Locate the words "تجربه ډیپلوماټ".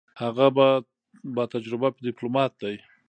1.53-2.51